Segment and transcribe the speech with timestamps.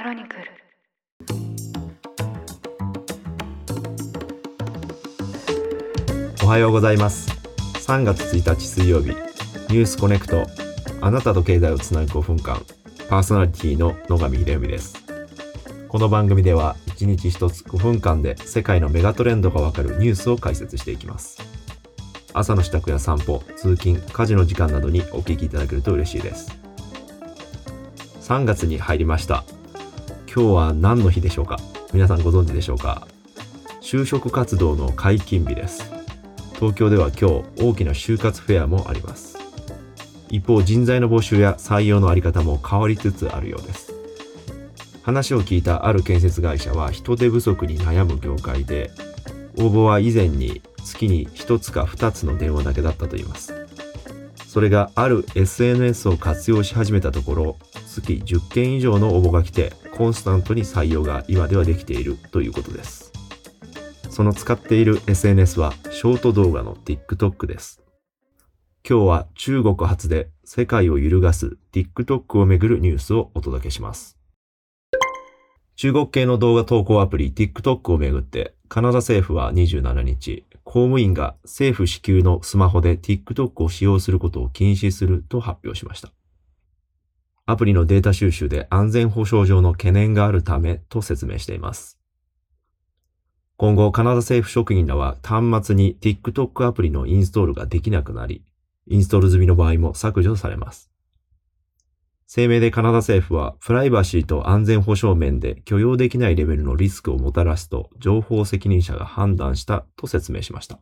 [0.00, 0.42] クロニクル。
[6.42, 7.30] おはようございます。
[7.86, 10.46] 3月1日水曜日ニュースコネクト。
[11.02, 12.62] あなたと経済をつなぐ5分間
[13.10, 14.96] パーソナリティの野上秀文です。
[15.88, 21.36] この番組では1日1つ5分間で世界のメガトレンドがわかるニュースを解説していきます。
[22.32, 26.58] 朝の支度や散歩通勤家事の時間などにお聞きいただけると嬉しいです。
[28.22, 29.44] 3月に入りました。
[30.32, 31.58] 今日は何の日でしょうか？
[31.92, 33.08] 皆さんご存知でしょうか？
[33.80, 35.90] 就職活動の解禁日です。
[36.54, 39.36] 東京では今日大きな就活フェアもあります。
[40.28, 43.92] 一方人材の募集や採用のあり方も変わりつつあるようです。
[45.02, 48.92] 話を聞いたある建設会社は人手不足に悩む業界で
[49.56, 53.66] 応募は以前に月に1つか2つの電話だけだったといいます。
[54.46, 57.56] それがある SNS を活用し始めたところ
[57.88, 63.12] 月10件以上の応募が来てコンスタントに採用が今ではできているということです。
[64.08, 67.82] その使っている SNS はショート動画の TikTok です。
[68.88, 74.16] 今日は中国発で世界を揺るがす TikTok をめぐるニュースをお届けします。
[75.76, 86.10] 中国系の動画投稿アプリ TikTok をめぐってカナダ政府は27日公務員が政府支給のスマホで TikTok を使用することを禁止すると発表しました。
[87.50, 91.98] アプリのデータ収集で安全保障上の懸念があるためと説明しています。
[93.56, 98.44] 今後、カナダ政府職員らは端末に TikTok アプリのインストールができなくなり、
[98.86, 100.90] インストール済みの場合も削除されます。
[102.32, 110.78] 声明でカナダ政府は、プライバシーと安全保障面で許容できないレベルのリスクをもたらすと、情報責任者が判断したと説明しました。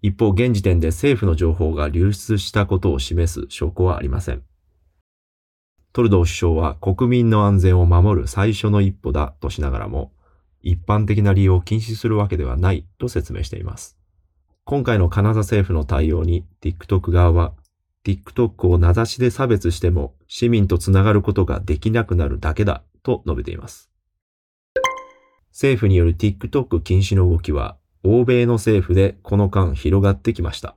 [0.00, 4.47] 一方、現時点で政府の情報が流出したことを示す証拠はありません。
[5.92, 10.12] トルドー首相は国民の安全を守る最初の一歩だとしながらも、
[10.62, 13.96] 一般的な利用を禁止するわけではないと説明しています。
[14.64, 17.54] 今回のカナダ政府の対応に TikTok 側は
[18.04, 23.90] TikTok を名指しで差別しても市民とつながることができなくなるだけだと述べています。
[25.52, 30.76] 政府による TikTok 禁止の動きは欧米の政府でこの間広がってきました。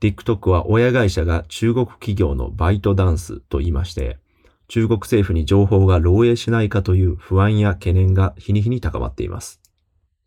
[0.00, 4.18] TikTok は親会社が中国企業のバイトダンスと言いまして、
[4.68, 9.60] 中国政府に情報が漏洩しないかという不安や懸念が日に日に高まっています。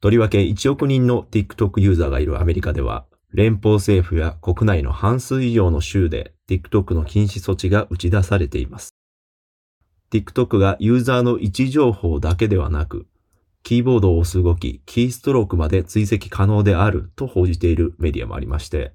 [0.01, 8.95] とりわけ1億人の TikTok ユーザーがいるアメリカでは、連邦政府や国内の半数以上の州で TikTok の禁止措置が打ち出されています。
[10.11, 13.07] TikTok がユーザーの位置情報だけではなく、
[13.61, 18.93] キーボードを押す動き、キーストロークまで追跡可能であると報じているメディアもありまして、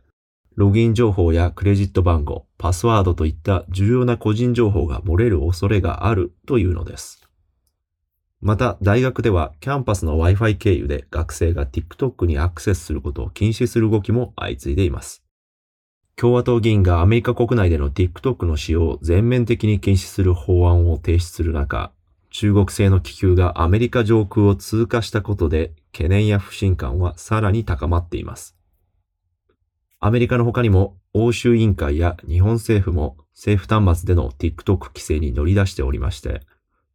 [0.57, 7.29] ログイン情報やクレジット番号、パスワードといった重要な個人情報が漏れる恐れがあるというのです。
[8.41, 15.25] また、大学ではキャンパスの Wi-Fi 経由で学生が TikTok にアクセスすることを禁止する動きも相次いでいます。
[16.15, 21.91] 共和党議員がアメリカ国内での TikTok の使用を全面的に禁止する法案を提出する中、
[22.31, 28.57] 中国製の気球がアメリカ上空を通過したことで懸念や不信感はさらに高まっています。
[30.07, 36.43] アメリカの他にも欧州委員会や日本政府も政府端末での TikTok 規制に乗り出しておりまして、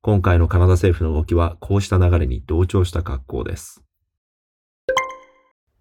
[0.03, 3.84] 今回のカナダ政府の動きはこうした流れに同調した格好です。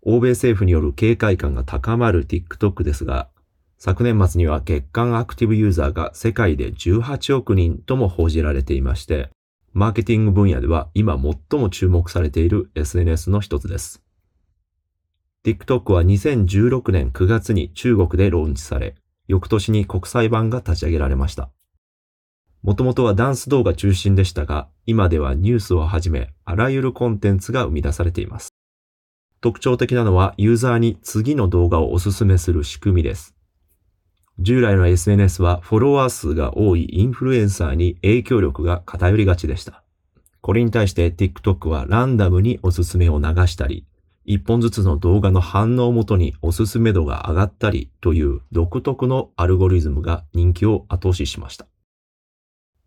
[0.01, 3.29] 欧米政府による警戒感が高まる TikTok ですが、
[3.77, 9.29] 昨年末には月間アクティブユーザーが世界で18億人とも報じられていまして、
[9.75, 14.08] マーケティング分野では今最も注目されている SNS の一つです。
[15.45, 18.97] TikTok は2016年9月に中国でローンチされ、
[19.29, 21.51] 翌年に国際版が立ち上げられました。
[22.63, 28.53] もともとはダンス動画中心でしたが、今ではニュースをはじめ、あらゆるコンテンツが生み出されています。
[29.41, 33.37] 特徴的なのは、ユーザーに次の動画をおすすめする仕組みです。
[34.41, 39.83] 従来の SNS はフォロワー数が多いインフルエンサーに影響力が偏りがちでした。
[40.41, 43.85] これに対して TikTok はランダムにおすすめを流したり、
[44.31, 51.67] 一本ずつの動画の反応をもとにおすすめ度が上がったりという独特のアルゴリズムが人気を後押ししました。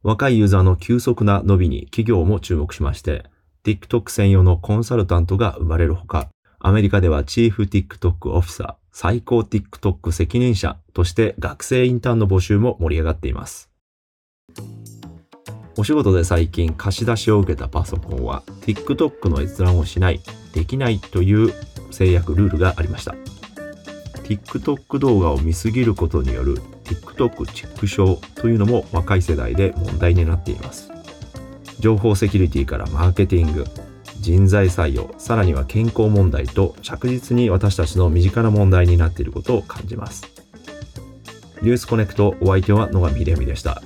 [0.03, 3.25] 若いユーザーの急速な伸びに企業も注目しまして、
[3.63, 6.29] TikTok 専用のコンサルタントが生まれるほか、
[6.59, 13.70] アメリカではチーフ TikTok オフィサー、最高 TikTok 責任者として学生インターンの募集も盛り上がっています。
[15.81, 20.21] お仕事で最近貸し出しを受けたパソコンは TikTok の閲覧をしない、
[20.53, 21.51] できないという
[21.89, 23.15] 制約ルールがありました。
[24.23, 30.91] TikTok 動画を見すぎることによる TikTok チック症というのも若い世代で問題になっています。
[31.79, 33.65] 情報セキュリティからマーケティング、
[34.19, 40.27] 人材採用、さらには健康問題と着実に私たちの身近な問題になっていることを感じます。
[41.63, 43.81] ニュースコネクトお相手は野上秀美でした。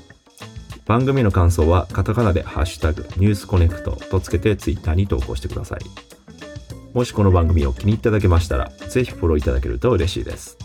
[0.85, 5.79] 番組の感想はカタカナでハッシュタグニュースコネクトとつけてツイッターに投稿してください。
[6.93, 10.57] もしこの番組を気に入っていただけましたら、ぜひフォローいただけると嬉しいです。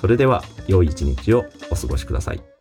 [0.00, 2.55] それでは、良い一日をお過ごしください。